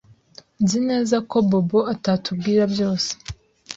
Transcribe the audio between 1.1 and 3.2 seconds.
ko Bobo atatubwira byose.